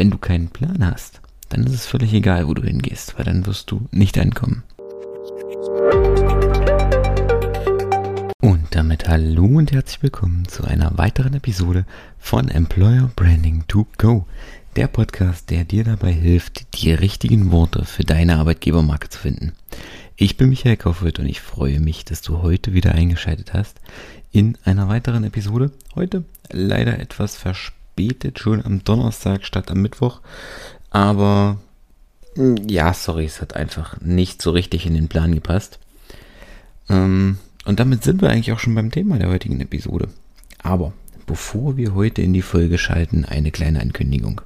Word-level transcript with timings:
Wenn 0.00 0.10
du 0.10 0.16
keinen 0.16 0.48
Plan 0.48 0.86
hast, 0.86 1.20
dann 1.50 1.62
ist 1.64 1.74
es 1.74 1.84
völlig 1.84 2.14
egal, 2.14 2.48
wo 2.48 2.54
du 2.54 2.62
hingehst, 2.62 3.18
weil 3.18 3.26
dann 3.26 3.44
wirst 3.44 3.70
du 3.70 3.86
nicht 3.90 4.16
ankommen. 4.16 4.62
Und 8.40 8.64
damit 8.70 9.06
hallo 9.10 9.44
und 9.44 9.72
herzlich 9.72 10.02
willkommen 10.02 10.48
zu 10.48 10.64
einer 10.64 10.96
weiteren 10.96 11.34
Episode 11.34 11.84
von 12.18 12.48
Employer 12.48 13.10
Branding 13.14 13.64
to 13.68 13.86
Go, 13.98 14.24
der 14.74 14.86
Podcast, 14.86 15.50
der 15.50 15.64
dir 15.64 15.84
dabei 15.84 16.12
hilft, 16.12 16.80
die 16.80 16.92
richtigen 16.92 17.52
Worte 17.52 17.84
für 17.84 18.04
deine 18.04 18.38
Arbeitgebermarke 18.38 19.10
zu 19.10 19.18
finden. 19.18 19.52
Ich 20.16 20.38
bin 20.38 20.48
Michael 20.48 20.78
Kaufwirt 20.78 21.18
und 21.18 21.26
ich 21.26 21.42
freue 21.42 21.78
mich, 21.78 22.06
dass 22.06 22.22
du 22.22 22.40
heute 22.40 22.72
wieder 22.72 22.92
eingeschaltet 22.92 23.52
hast 23.52 23.82
in 24.32 24.56
einer 24.64 24.88
weiteren 24.88 25.24
Episode. 25.24 25.72
Heute 25.94 26.24
leider 26.50 26.98
etwas 26.98 27.36
verspätet, 27.36 27.79
schon 28.36 28.64
am 28.64 28.84
Donnerstag 28.84 29.44
statt 29.44 29.70
am 29.70 29.82
Mittwoch. 29.82 30.20
Aber 30.90 31.58
hm, 32.34 32.56
ja, 32.68 32.94
sorry, 32.94 33.24
es 33.24 33.40
hat 33.40 33.54
einfach 33.54 34.00
nicht 34.00 34.42
so 34.42 34.50
richtig 34.50 34.86
in 34.86 34.94
den 34.94 35.08
Plan 35.08 35.34
gepasst. 35.34 35.78
Ähm, 36.88 37.38
und 37.64 37.80
damit 37.80 38.02
sind 38.04 38.22
wir 38.22 38.30
eigentlich 38.30 38.52
auch 38.52 38.58
schon 38.58 38.74
beim 38.74 38.90
Thema 38.90 39.18
der 39.18 39.28
heutigen 39.28 39.60
Episode. 39.60 40.08
Aber 40.62 40.92
bevor 41.26 41.76
wir 41.76 41.94
heute 41.94 42.22
in 42.22 42.32
die 42.32 42.42
Folge 42.42 42.78
schalten, 42.78 43.24
eine 43.24 43.50
kleine 43.50 43.80
Ankündigung. 43.80 44.40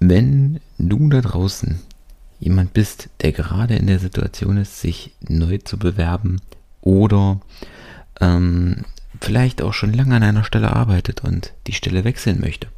Wenn 0.00 0.60
du 0.78 1.08
da 1.08 1.20
draußen 1.20 1.80
jemand 2.40 2.72
bist, 2.72 3.08
der 3.20 3.32
gerade 3.32 3.76
in 3.76 3.86
der 3.86 3.98
Situation 3.98 4.56
ist, 4.56 4.80
sich 4.80 5.12
neu 5.28 5.58
zu 5.58 5.76
bewerben 5.78 6.40
oder 6.80 7.40
ähm, 8.20 8.84
vielleicht 9.20 9.62
auch 9.62 9.72
schon 9.72 9.92
lange 9.92 10.16
an 10.16 10.22
einer 10.22 10.44
Stelle 10.44 10.74
arbeitet 10.74 11.22
und 11.22 11.52
die 11.66 11.72
Stelle 11.72 12.04
wechseln 12.04 12.40
möchte, 12.40 12.68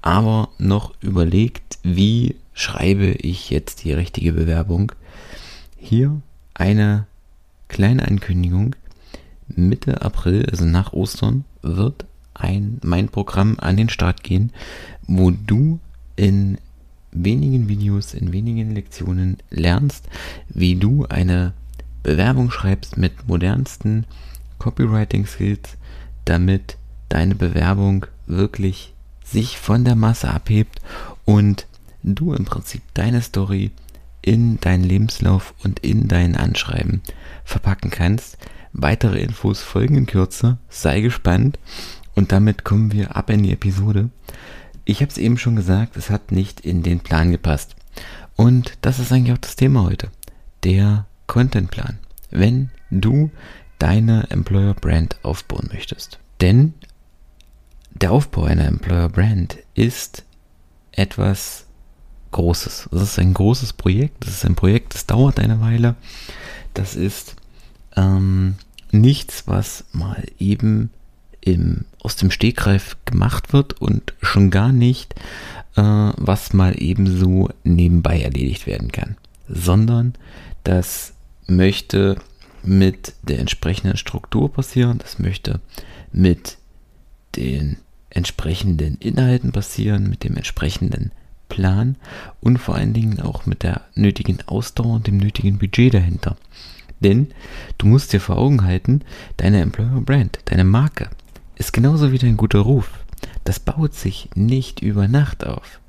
aber 0.00 0.48
noch 0.58 0.92
überlegt, 1.00 1.78
wie 1.82 2.36
schreibe 2.54 3.06
ich 3.06 3.50
jetzt 3.50 3.84
die 3.84 3.92
richtige 3.92 4.32
Bewerbung. 4.32 4.92
Hier 5.76 6.20
eine 6.54 7.06
kleine 7.68 8.06
Ankündigung. 8.06 8.76
Mitte 9.48 10.02
April, 10.02 10.46
also 10.50 10.64
nach 10.64 10.92
Ostern, 10.92 11.44
wird 11.62 12.04
ein 12.34 12.78
mein 12.82 13.08
Programm 13.08 13.56
an 13.58 13.76
den 13.76 13.88
Start 13.88 14.22
gehen, 14.22 14.52
wo 15.06 15.30
du 15.30 15.78
in 16.16 16.58
wenigen 17.12 17.68
Videos, 17.68 18.14
in 18.14 18.32
wenigen 18.32 18.74
Lektionen 18.74 19.38
lernst, 19.50 20.08
wie 20.48 20.76
du 20.76 21.06
eine 21.06 21.52
Bewerbung 22.02 22.50
schreibst 22.50 22.96
mit 22.96 23.28
modernsten 23.28 24.06
Copywriting 24.62 25.26
Skills, 25.26 25.76
damit 26.24 26.76
deine 27.08 27.34
Bewerbung 27.34 28.06
wirklich 28.26 28.94
sich 29.24 29.58
von 29.58 29.84
der 29.84 29.96
Masse 29.96 30.30
abhebt 30.30 30.80
und 31.24 31.66
du 32.04 32.32
im 32.32 32.44
Prinzip 32.44 32.82
deine 32.94 33.22
Story 33.22 33.72
in 34.20 34.60
deinen 34.60 34.84
Lebenslauf 34.84 35.52
und 35.64 35.80
in 35.80 36.06
dein 36.06 36.36
Anschreiben 36.36 37.02
verpacken 37.44 37.90
kannst. 37.90 38.38
Weitere 38.72 39.20
Infos 39.20 39.62
folgen 39.62 39.96
in 39.96 40.06
Kürze. 40.06 40.58
Sei 40.68 41.00
gespannt. 41.00 41.58
Und 42.14 42.30
damit 42.30 42.62
kommen 42.62 42.92
wir 42.92 43.16
ab 43.16 43.30
in 43.30 43.42
die 43.42 43.52
Episode. 43.52 44.10
Ich 44.84 45.00
habe 45.00 45.10
es 45.10 45.18
eben 45.18 45.38
schon 45.38 45.56
gesagt, 45.56 45.96
es 45.96 46.08
hat 46.08 46.30
nicht 46.30 46.60
in 46.60 46.84
den 46.84 47.00
Plan 47.00 47.32
gepasst. 47.32 47.74
Und 48.36 48.78
das 48.80 49.00
ist 49.00 49.10
eigentlich 49.10 49.32
auch 49.32 49.40
das 49.40 49.56
Thema 49.56 49.82
heute. 49.82 50.08
Der 50.62 51.06
Contentplan. 51.26 51.98
Wenn 52.30 52.70
du 52.90 53.30
deine 53.82 54.30
Employer 54.30 54.74
Brand 54.74 55.16
aufbauen 55.24 55.68
möchtest. 55.72 56.20
Denn 56.40 56.74
der 57.90 58.12
Aufbau 58.12 58.44
einer 58.44 58.66
Employer 58.66 59.08
Brand 59.08 59.58
ist 59.74 60.22
etwas 60.92 61.66
Großes. 62.30 62.88
Es 62.92 63.02
ist 63.02 63.18
ein 63.18 63.34
großes 63.34 63.72
Projekt. 63.72 64.24
Das 64.24 64.34
ist 64.34 64.46
ein 64.46 64.54
Projekt, 64.54 64.94
das 64.94 65.06
dauert 65.06 65.40
eine 65.40 65.60
Weile. 65.60 65.96
Das 66.74 66.94
ist 66.94 67.34
ähm, 67.96 68.54
nichts, 68.92 69.48
was 69.48 69.84
mal 69.90 70.24
eben 70.38 70.90
im, 71.40 71.84
aus 72.00 72.14
dem 72.14 72.30
Stegreif 72.30 72.96
gemacht 73.04 73.52
wird 73.52 73.80
und 73.80 74.14
schon 74.22 74.52
gar 74.52 74.70
nicht, 74.70 75.14
äh, 75.74 75.82
was 75.82 76.52
mal 76.52 76.80
ebenso 76.80 77.50
nebenbei 77.64 78.20
erledigt 78.20 78.68
werden 78.68 78.92
kann, 78.92 79.16
sondern 79.48 80.14
das 80.62 81.14
möchte 81.48 82.16
mit 82.62 83.14
der 83.22 83.38
entsprechenden 83.38 83.96
Struktur 83.96 84.52
passieren, 84.52 84.98
das 84.98 85.18
möchte 85.18 85.60
mit 86.12 86.58
den 87.36 87.78
entsprechenden 88.10 88.96
Inhalten 88.98 89.52
passieren, 89.52 90.08
mit 90.08 90.24
dem 90.24 90.36
entsprechenden 90.36 91.12
Plan 91.48 91.96
und 92.40 92.58
vor 92.58 92.74
allen 92.74 92.92
Dingen 92.92 93.20
auch 93.20 93.46
mit 93.46 93.62
der 93.62 93.82
nötigen 93.94 94.38
Ausdauer 94.46 94.94
und 94.94 95.06
dem 95.06 95.16
nötigen 95.16 95.58
Budget 95.58 95.94
dahinter. 95.94 96.36
Denn 97.00 97.28
du 97.78 97.86
musst 97.86 98.12
dir 98.12 98.20
vor 98.20 98.38
Augen 98.38 98.64
halten, 98.64 99.02
deine 99.36 99.60
Employer 99.60 100.00
Brand, 100.00 100.38
deine 100.44 100.64
Marke, 100.64 101.10
ist 101.56 101.72
genauso 101.72 102.12
wie 102.12 102.18
dein 102.18 102.36
guter 102.36 102.60
Ruf. 102.60 102.90
Das 103.44 103.60
baut 103.60 103.94
sich 103.94 104.30
nicht 104.34 104.80
über 104.82 105.08
Nacht 105.08 105.44
auf, 105.44 105.80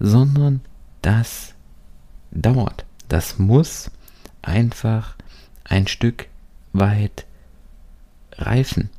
sondern 0.00 0.60
das 1.02 1.54
dauert. 2.30 2.84
Das 3.08 3.38
muss 3.38 3.90
einfach 4.42 5.16
ein 5.68 5.86
Stück 5.86 6.26
weit 6.72 7.26
reifen. 8.38 8.90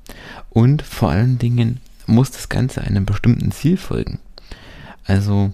Und 0.49 0.81
vor 0.81 1.09
allen 1.11 1.37
Dingen 1.37 1.79
muss 2.05 2.31
das 2.31 2.49
Ganze 2.49 2.81
einem 2.81 3.05
bestimmten 3.05 3.51
Ziel 3.51 3.77
folgen. 3.77 4.19
Also 5.05 5.53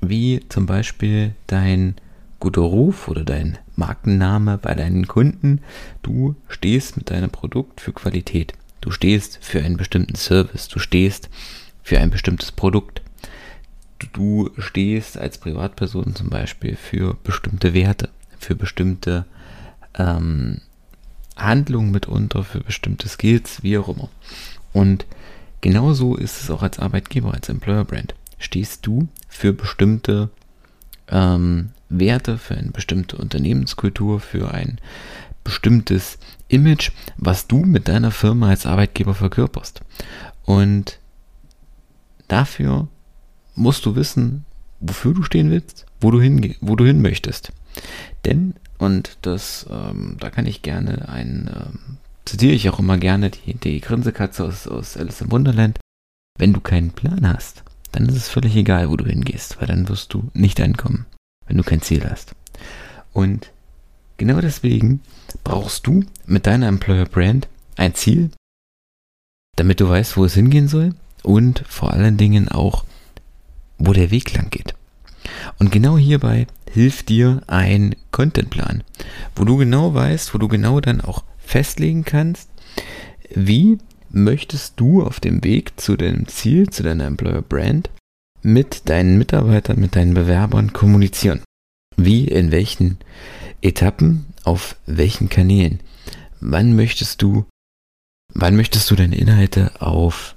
wie 0.00 0.40
zum 0.48 0.66
Beispiel 0.66 1.34
dein 1.46 1.96
guter 2.40 2.62
Ruf 2.62 3.08
oder 3.08 3.24
dein 3.24 3.58
Markenname 3.76 4.58
bei 4.58 4.74
deinen 4.74 5.06
Kunden. 5.08 5.60
Du 6.02 6.36
stehst 6.48 6.96
mit 6.96 7.10
deinem 7.10 7.30
Produkt 7.30 7.80
für 7.80 7.92
Qualität. 7.92 8.54
Du 8.80 8.90
stehst 8.90 9.38
für 9.40 9.62
einen 9.62 9.76
bestimmten 9.76 10.14
Service, 10.14 10.68
du 10.68 10.78
stehst 10.78 11.28
für 11.82 11.98
ein 11.98 12.10
bestimmtes 12.10 12.52
Produkt. 12.52 13.02
Du 14.12 14.50
stehst 14.58 15.18
als 15.18 15.38
Privatperson 15.38 16.14
zum 16.14 16.30
Beispiel 16.30 16.76
für 16.76 17.14
bestimmte 17.24 17.74
Werte, 17.74 18.10
für 18.38 18.54
bestimmte 18.54 19.24
ähm, 19.94 20.60
Handlungen 21.36 21.90
mitunter, 21.90 22.44
für 22.44 22.60
bestimmte 22.60 23.08
Skills, 23.08 23.62
wie 23.62 23.78
auch 23.78 23.88
immer. 23.88 24.08
Und 24.72 25.06
genauso 25.60 26.16
ist 26.16 26.42
es 26.42 26.50
auch 26.50 26.62
als 26.62 26.78
Arbeitgeber, 26.78 27.32
als 27.32 27.48
Employer 27.48 27.84
Brand. 27.84 28.14
Stehst 28.38 28.86
du 28.86 29.08
für 29.28 29.52
bestimmte 29.52 30.30
ähm, 31.08 31.70
Werte, 31.88 32.38
für 32.38 32.54
eine 32.54 32.70
bestimmte 32.70 33.16
Unternehmenskultur, 33.16 34.20
für 34.20 34.52
ein 34.52 34.78
bestimmtes 35.44 36.18
Image, 36.48 36.90
was 37.16 37.46
du 37.46 37.58
mit 37.58 37.88
deiner 37.88 38.10
Firma 38.10 38.48
als 38.48 38.66
Arbeitgeber 38.66 39.14
verkörperst. 39.14 39.80
Und 40.44 40.98
dafür 42.28 42.88
musst 43.54 43.86
du 43.86 43.96
wissen, 43.96 44.44
wofür 44.80 45.14
du 45.14 45.22
stehen 45.22 45.50
willst, 45.50 45.86
wo 46.00 46.10
du 46.10 46.20
hin, 46.20 46.54
wo 46.60 46.76
du 46.76 46.84
hin 46.84 47.02
möchtest. 47.02 47.52
Denn, 48.24 48.54
und 48.78 49.18
das, 49.22 49.66
ähm, 49.70 50.16
da 50.18 50.30
kann 50.30 50.46
ich 50.46 50.62
gerne 50.62 51.08
ein, 51.08 51.50
ähm, 51.54 51.96
zitiere 52.24 52.54
ich 52.54 52.68
auch 52.70 52.78
immer 52.78 52.98
gerne 52.98 53.30
die, 53.30 53.54
die 53.54 53.80
Grinsekatze 53.80 54.44
aus, 54.44 54.66
aus 54.66 54.96
Alice 54.96 55.20
im 55.20 55.30
Wunderland. 55.30 55.78
Wenn 56.38 56.52
du 56.52 56.60
keinen 56.60 56.92
Plan 56.92 57.28
hast, 57.28 57.64
dann 57.92 58.06
ist 58.06 58.16
es 58.16 58.28
völlig 58.28 58.54
egal, 58.54 58.90
wo 58.90 58.96
du 58.96 59.04
hingehst, 59.04 59.60
weil 59.60 59.66
dann 59.66 59.88
wirst 59.88 60.14
du 60.14 60.30
nicht 60.34 60.60
ankommen, 60.60 61.06
wenn 61.46 61.56
du 61.56 61.64
kein 61.64 61.82
Ziel 61.82 62.08
hast. 62.08 62.34
Und 63.12 63.50
genau 64.16 64.40
deswegen 64.40 65.00
brauchst 65.42 65.86
du 65.86 66.04
mit 66.26 66.46
deiner 66.46 66.68
Employer 66.68 67.06
Brand 67.06 67.48
ein 67.76 67.94
Ziel, 67.94 68.30
damit 69.56 69.80
du 69.80 69.88
weißt, 69.88 70.16
wo 70.16 70.24
es 70.24 70.34
hingehen 70.34 70.68
soll 70.68 70.94
und 71.24 71.64
vor 71.66 71.92
allen 71.92 72.16
Dingen 72.16 72.48
auch, 72.48 72.84
wo 73.78 73.92
der 73.92 74.10
Weg 74.12 74.34
lang 74.34 74.50
geht. 74.50 74.74
Und 75.58 75.72
genau 75.72 75.98
hierbei 75.98 76.46
hilft 76.70 77.08
dir 77.08 77.42
ein 77.46 77.96
Contentplan, 78.12 78.84
wo 79.34 79.44
du 79.44 79.56
genau 79.56 79.94
weißt, 79.94 80.34
wo 80.34 80.38
du 80.38 80.48
genau 80.48 80.80
dann 80.80 81.00
auch 81.00 81.24
festlegen 81.38 82.04
kannst, 82.04 82.48
wie 83.34 83.78
möchtest 84.10 84.74
du 84.76 85.02
auf 85.02 85.20
dem 85.20 85.42
Weg 85.44 85.78
zu 85.80 85.96
deinem 85.96 86.28
Ziel, 86.28 86.70
zu 86.70 86.82
deiner 86.82 87.06
Employer 87.06 87.42
Brand 87.42 87.90
mit 88.42 88.88
deinen 88.88 89.18
Mitarbeitern, 89.18 89.80
mit 89.80 89.96
deinen 89.96 90.14
Bewerbern 90.14 90.72
kommunizieren. 90.72 91.42
Wie, 91.96 92.24
in 92.24 92.50
welchen 92.50 92.98
Etappen, 93.60 94.26
auf 94.44 94.76
welchen 94.86 95.28
Kanälen. 95.28 95.80
Wann 96.40 96.76
möchtest 96.76 97.20
du, 97.22 97.44
wann 98.32 98.56
möchtest 98.56 98.90
du 98.90 98.94
deine 98.94 99.16
Inhalte 99.16 99.72
auf 99.80 100.36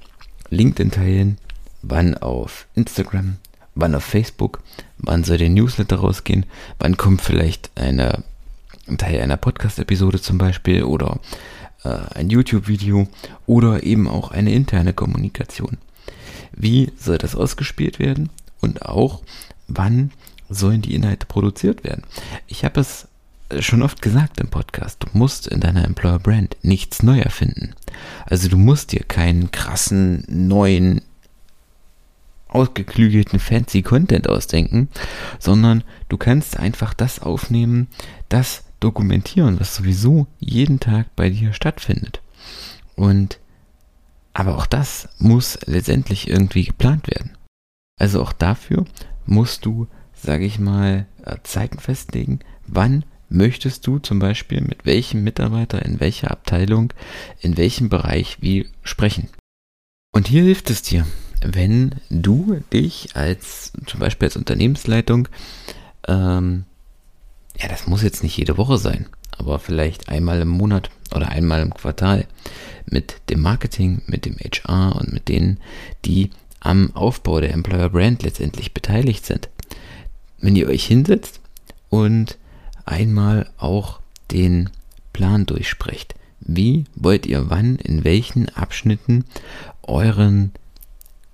LinkedIn 0.49 0.91
teilen? 0.91 1.37
Wann 1.83 2.15
auf 2.17 2.67
Instagram? 2.73 3.37
Wann 3.75 3.95
auf 3.95 4.03
Facebook? 4.03 4.61
Wann 4.97 5.23
soll 5.23 5.37
der 5.37 5.49
Newsletter 5.49 5.97
rausgehen? 5.97 6.45
Wann 6.79 6.97
kommt 6.97 7.21
vielleicht 7.21 7.71
eine, 7.75 8.23
ein 8.87 8.97
Teil 8.97 9.21
einer 9.21 9.37
Podcast-Episode 9.37 10.21
zum 10.21 10.37
Beispiel 10.37 10.83
oder 10.83 11.19
äh, 11.83 11.97
ein 12.15 12.29
YouTube-Video 12.29 13.07
oder 13.45 13.83
eben 13.83 14.07
auch 14.07 14.31
eine 14.31 14.53
interne 14.53 14.93
Kommunikation? 14.93 15.77
wie 16.51 16.91
soll 16.97 17.17
das 17.17 17.35
ausgespielt 17.35 17.99
werden 17.99 18.29
und 18.59 18.83
auch 18.83 19.21
wann 19.67 20.11
sollen 20.49 20.81
die 20.81 20.95
Inhalte 20.95 21.25
produziert 21.25 21.83
werden. 21.83 22.03
Ich 22.47 22.65
habe 22.65 22.81
es 22.81 23.07
schon 23.59 23.81
oft 23.81 24.01
gesagt 24.01 24.39
im 24.39 24.49
Podcast, 24.49 25.03
du 25.03 25.17
musst 25.17 25.47
in 25.47 25.59
deiner 25.59 25.85
Employer 25.85 26.19
Brand 26.19 26.57
nichts 26.61 27.03
neu 27.03 27.19
erfinden. 27.19 27.73
Also 28.25 28.47
du 28.47 28.57
musst 28.57 28.91
dir 28.91 29.03
keinen 29.03 29.51
krassen 29.51 30.23
neuen 30.27 31.01
ausgeklügelten 32.51 33.39
fancy 33.39 33.81
Content 33.81 34.29
ausdenken, 34.29 34.89
sondern 35.39 35.83
du 36.09 36.17
kannst 36.17 36.57
einfach 36.57 36.93
das 36.93 37.19
aufnehmen, 37.19 37.87
das 38.29 38.63
dokumentieren, 38.79 39.59
was 39.59 39.75
sowieso 39.75 40.27
jeden 40.39 40.79
Tag 40.79 41.15
bei 41.15 41.29
dir 41.29 41.53
stattfindet. 41.53 42.21
Und 42.95 43.39
aber 44.33 44.57
auch 44.57 44.65
das 44.65 45.09
muss 45.17 45.59
letztendlich 45.65 46.29
irgendwie 46.29 46.63
geplant 46.63 47.07
werden. 47.07 47.37
Also 47.99 48.21
auch 48.21 48.33
dafür 48.33 48.85
musst 49.25 49.65
du, 49.65 49.87
sage 50.13 50.45
ich 50.45 50.57
mal, 50.57 51.05
äh, 51.25 51.37
Zeiten 51.43 51.79
festlegen, 51.79 52.39
wann 52.65 53.05
möchtest 53.29 53.87
du 53.87 53.99
zum 53.99 54.19
Beispiel 54.19 54.61
mit 54.61 54.85
welchem 54.85 55.23
Mitarbeiter 55.23 55.85
in 55.85 55.99
welcher 55.99 56.31
Abteilung, 56.31 56.93
in 57.39 57.57
welchem 57.57 57.89
Bereich 57.89 58.41
wie 58.41 58.69
sprechen. 58.83 59.29
Und 60.13 60.27
hier 60.27 60.43
hilft 60.43 60.69
es 60.69 60.81
dir, 60.81 61.05
wenn 61.41 61.95
du 62.09 62.61
dich 62.71 63.15
als 63.15 63.73
zum 63.85 63.99
Beispiel 63.99 64.27
als 64.27 64.37
Unternehmensleitung, 64.37 65.27
ähm, 66.07 66.65
ja, 67.59 67.67
das 67.67 67.87
muss 67.87 68.03
jetzt 68.03 68.23
nicht 68.23 68.37
jede 68.37 68.57
Woche 68.57 68.77
sein, 68.77 69.07
aber 69.37 69.59
vielleicht 69.59 70.09
einmal 70.09 70.41
im 70.41 70.49
Monat 70.49 70.89
oder 71.13 71.29
einmal 71.29 71.61
im 71.61 71.73
Quartal 71.73 72.25
mit 72.85 73.29
dem 73.29 73.41
Marketing, 73.41 74.01
mit 74.07 74.25
dem 74.25 74.37
HR 74.37 74.95
und 74.95 75.13
mit 75.13 75.27
denen, 75.27 75.59
die 76.05 76.31
am 76.59 76.95
Aufbau 76.95 77.39
der 77.41 77.53
Employer 77.53 77.89
Brand 77.89 78.23
letztendlich 78.23 78.73
beteiligt 78.73 79.25
sind. 79.25 79.49
Wenn 80.39 80.55
ihr 80.55 80.67
euch 80.67 80.85
hinsetzt 80.85 81.39
und 81.89 82.37
einmal 82.85 83.49
auch 83.57 83.99
den 84.31 84.69
Plan 85.13 85.45
durchsprecht. 85.45 86.15
Wie 86.39 86.85
wollt 86.95 87.25
ihr 87.25 87.49
wann, 87.49 87.75
in 87.75 88.03
welchen 88.03 88.49
Abschnitten 88.49 89.25
euren 89.83 90.51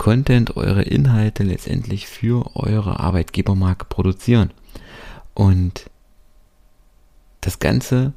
Content, 0.07 0.55
eure 0.55 0.83
Inhalte 0.83 1.43
letztendlich 1.43 2.07
für 2.07 2.55
eure 2.55 3.01
Arbeitgebermarke 3.01 3.83
produzieren. 3.83 4.51
Und 5.33 5.89
das 7.41 7.59
Ganze 7.59 8.13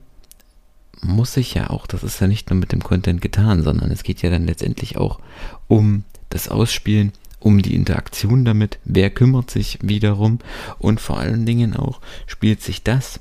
muss 1.01 1.33
sich 1.35 1.53
ja 1.55 1.71
auch, 1.71 1.89
das 1.89 2.05
ist 2.05 2.21
ja 2.21 2.29
nicht 2.29 2.49
nur 2.49 2.61
mit 2.61 2.71
dem 2.71 2.85
Content 2.85 3.21
getan, 3.21 3.65
sondern 3.65 3.91
es 3.91 4.05
geht 4.05 4.23
ja 4.23 4.31
dann 4.31 4.47
letztendlich 4.47 4.99
auch 4.99 5.19
um 5.67 6.05
das 6.29 6.49
Ausspielen, 6.49 7.11
um 7.41 7.61
die 7.61 7.75
Interaktion 7.75 8.45
damit, 8.45 8.79
wer 8.85 9.11
kümmert 9.11 9.51
sich 9.51 9.81
wiederum 9.83 10.39
und 10.79 11.01
vor 11.01 11.19
allen 11.19 11.45
Dingen 11.45 11.75
auch 11.75 12.01
spielt 12.29 12.63
sich 12.63 12.85
das, 12.85 13.19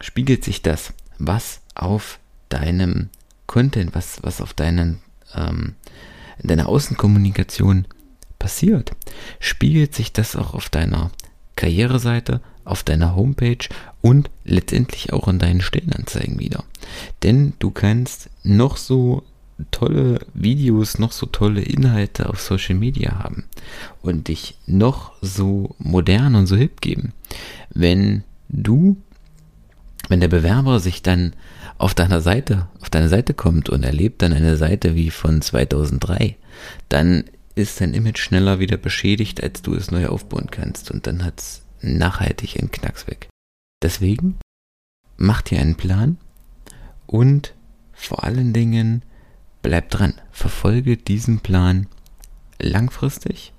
spiegelt 0.00 0.44
sich 0.44 0.60
das, 0.60 0.92
was 1.18 1.62
auf 1.74 2.18
deinem 2.50 3.08
Content, 3.46 3.94
was, 3.94 4.22
was 4.22 4.42
auf 4.42 4.52
deinen 4.52 5.00
ähm, 5.34 5.76
in 6.42 6.48
deiner 6.48 6.68
Außenkommunikation 6.68 7.86
passiert, 8.42 8.90
spiegelt 9.38 9.94
sich 9.94 10.12
das 10.12 10.34
auch 10.34 10.52
auf 10.52 10.68
deiner 10.68 11.12
Karriereseite, 11.54 12.40
auf 12.64 12.82
deiner 12.82 13.14
Homepage 13.14 13.68
und 14.00 14.30
letztendlich 14.44 15.12
auch 15.12 15.28
in 15.28 15.38
deinen 15.38 15.60
Stellenanzeigen 15.60 16.40
wieder. 16.40 16.64
Denn 17.22 17.52
du 17.60 17.70
kannst 17.70 18.30
noch 18.42 18.76
so 18.76 19.22
tolle 19.70 20.18
Videos, 20.34 20.98
noch 20.98 21.12
so 21.12 21.26
tolle 21.26 21.62
Inhalte 21.62 22.28
auf 22.28 22.40
Social 22.40 22.74
Media 22.74 23.20
haben 23.20 23.44
und 24.02 24.26
dich 24.26 24.56
noch 24.66 25.12
so 25.22 25.76
modern 25.78 26.34
und 26.34 26.46
so 26.46 26.56
hip 26.56 26.80
geben. 26.80 27.12
Wenn 27.70 28.24
du, 28.48 28.96
wenn 30.08 30.18
der 30.18 30.26
Bewerber 30.28 30.80
sich 30.80 31.02
dann 31.02 31.32
auf 31.78 31.94
deiner 31.94 32.20
Seite, 32.20 32.66
auf 32.80 32.90
deine 32.90 33.08
Seite 33.08 33.34
kommt 33.34 33.68
und 33.68 33.84
erlebt 33.84 34.22
dann 34.22 34.32
eine 34.32 34.56
Seite 34.56 34.96
wie 34.96 35.10
von 35.10 35.42
2003, 35.42 36.36
dann 36.88 37.24
ist 37.54 37.80
dein 37.80 37.94
Image 37.94 38.18
schneller 38.18 38.58
wieder 38.58 38.76
beschädigt, 38.76 39.42
als 39.42 39.62
du 39.62 39.74
es 39.74 39.90
neu 39.90 40.06
aufbauen 40.06 40.48
kannst 40.50 40.90
und 40.90 41.06
dann 41.06 41.24
hat 41.24 41.40
es 41.40 41.62
nachhaltig 41.80 42.58
einen 42.58 42.70
Knacks 42.70 43.06
weg. 43.06 43.28
Deswegen 43.82 44.38
mach 45.16 45.42
dir 45.42 45.60
einen 45.60 45.76
Plan 45.76 46.18
und 47.06 47.54
vor 47.92 48.24
allen 48.24 48.52
Dingen 48.52 49.02
bleib 49.60 49.90
dran, 49.90 50.14
verfolge 50.30 50.96
diesen 50.96 51.40
Plan 51.40 51.86
langfristig 52.60 53.52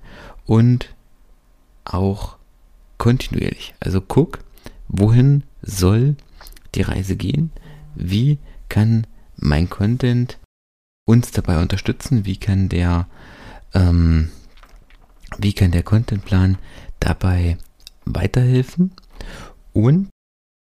und 0.44 0.94
auch 1.84 2.36
kontinuierlich. 2.98 3.74
Also 3.80 4.00
guck, 4.00 4.40
wohin 4.88 5.44
soll 5.62 6.16
die 6.74 6.82
Reise 6.82 7.16
gehen, 7.16 7.50
wie 7.94 8.38
kann 8.68 9.06
mein 9.36 9.68
Content 9.68 10.38
uns 11.06 11.30
dabei 11.30 11.60
unterstützen, 11.60 12.24
wie 12.24 12.36
kann 12.36 12.68
der, 12.68 13.06
ähm, 13.74 14.30
wie 15.38 15.52
kann 15.52 15.72
der 15.72 15.82
Contentplan 15.82 16.58
dabei 17.00 17.58
weiterhelfen 18.04 18.92
und 19.72 20.08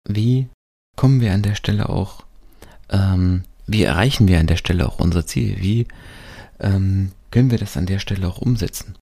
wie 0.06 0.48
kommen 0.96 1.20
wir 1.20 1.32
an 1.32 1.42
der 1.42 1.54
Stelle 1.54 1.88
auch, 1.88 2.24
ähm, 2.90 3.44
wie 3.66 3.82
erreichen 3.82 4.28
wir 4.28 4.40
an 4.40 4.46
der 4.46 4.56
Stelle 4.56 4.86
auch 4.86 4.98
unser 4.98 5.26
Ziel, 5.26 5.56
wie 5.60 5.86
ähm, 6.60 7.12
können 7.30 7.50
wir 7.50 7.58
das 7.58 7.76
an 7.76 7.86
der 7.86 7.98
Stelle 7.98 8.26
auch 8.28 8.38
umsetzen. 8.38 8.96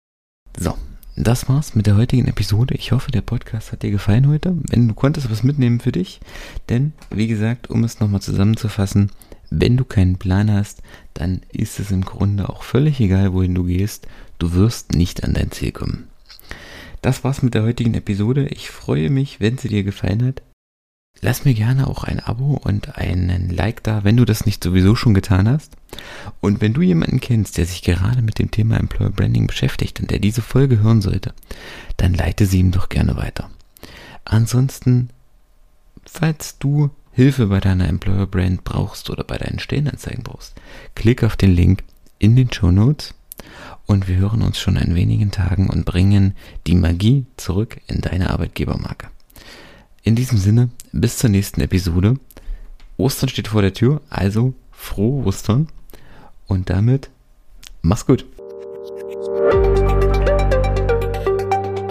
So, 0.58 0.76
das 1.16 1.48
war's 1.48 1.74
mit 1.74 1.86
der 1.86 1.96
heutigen 1.96 2.26
Episode. 2.26 2.74
Ich 2.74 2.92
hoffe, 2.92 3.10
der 3.10 3.22
Podcast 3.22 3.72
hat 3.72 3.82
dir 3.82 3.90
gefallen 3.90 4.28
heute. 4.28 4.54
Wenn 4.68 4.88
du 4.88 4.94
konntest 4.94 5.30
was 5.30 5.42
mitnehmen 5.42 5.80
für 5.80 5.92
dich. 5.92 6.20
Denn, 6.68 6.92
wie 7.10 7.26
gesagt, 7.26 7.70
um 7.70 7.84
es 7.84 8.00
nochmal 8.00 8.20
zusammenzufassen, 8.20 9.10
wenn 9.50 9.76
du 9.76 9.84
keinen 9.84 10.18
Plan 10.18 10.50
hast, 10.50 10.82
dann 11.14 11.42
ist 11.52 11.78
es 11.80 11.90
im 11.90 12.04
Grunde 12.04 12.48
auch 12.48 12.62
völlig 12.62 13.00
egal, 13.00 13.32
wohin 13.32 13.54
du 13.54 13.64
gehst. 13.64 14.06
Du 14.38 14.52
wirst 14.52 14.92
nicht 14.92 15.24
an 15.24 15.34
dein 15.34 15.50
Ziel 15.50 15.72
kommen. 15.72 16.08
Das 17.02 17.24
war's 17.24 17.42
mit 17.42 17.54
der 17.54 17.62
heutigen 17.62 17.94
Episode. 17.94 18.48
Ich 18.48 18.70
freue 18.70 19.10
mich, 19.10 19.40
wenn 19.40 19.58
sie 19.58 19.68
dir 19.68 19.84
gefallen 19.84 20.26
hat. 20.26 20.42
Lass 21.20 21.44
mir 21.44 21.54
gerne 21.54 21.86
auch 21.86 22.04
ein 22.04 22.20
Abo 22.20 22.60
und 22.62 22.98
einen 22.98 23.48
Like 23.48 23.82
da, 23.82 24.04
wenn 24.04 24.16
du 24.16 24.24
das 24.24 24.44
nicht 24.44 24.62
sowieso 24.62 24.94
schon 24.94 25.14
getan 25.14 25.48
hast. 25.48 25.72
Und 26.40 26.60
wenn 26.60 26.74
du 26.74 26.82
jemanden 26.82 27.20
kennst, 27.20 27.56
der 27.56 27.64
sich 27.64 27.82
gerade 27.82 28.20
mit 28.20 28.38
dem 28.38 28.50
Thema 28.50 28.76
Employer 28.76 29.10
Branding 29.10 29.46
beschäftigt 29.46 30.00
und 30.00 30.10
der 30.10 30.18
diese 30.18 30.42
Folge 30.42 30.80
hören 30.80 31.00
sollte, 31.00 31.32
dann 31.96 32.12
leite 32.12 32.44
sie 32.44 32.58
ihm 32.58 32.70
doch 32.70 32.90
gerne 32.90 33.16
weiter. 33.16 33.50
Ansonsten, 34.24 35.08
falls 36.04 36.58
du 36.58 36.90
Hilfe 37.16 37.46
bei 37.46 37.60
deiner 37.60 37.88
Employer 37.88 38.26
Brand 38.26 38.62
brauchst 38.62 39.08
oder 39.08 39.24
bei 39.24 39.38
deinen 39.38 39.58
Stellenanzeigen 39.58 40.22
brauchst, 40.22 40.54
klick 40.94 41.24
auf 41.24 41.34
den 41.34 41.50
Link 41.54 41.82
in 42.18 42.36
den 42.36 42.52
Show 42.52 42.70
Notes 42.70 43.14
und 43.86 44.06
wir 44.06 44.16
hören 44.16 44.42
uns 44.42 44.58
schon 44.58 44.76
in 44.76 44.94
wenigen 44.94 45.30
Tagen 45.30 45.70
und 45.70 45.86
bringen 45.86 46.36
die 46.66 46.74
Magie 46.74 47.24
zurück 47.38 47.80
in 47.86 48.02
deine 48.02 48.28
Arbeitgebermarke. 48.28 49.08
In 50.02 50.14
diesem 50.14 50.36
Sinne, 50.36 50.68
bis 50.92 51.16
zur 51.16 51.30
nächsten 51.30 51.62
Episode. 51.62 52.16
Ostern 52.98 53.30
steht 53.30 53.48
vor 53.48 53.62
der 53.62 53.72
Tür, 53.72 54.02
also 54.10 54.52
frohe 54.70 55.24
Ostern 55.24 55.68
und 56.46 56.68
damit 56.68 57.08
mach's 57.80 58.04
gut. 58.04 58.26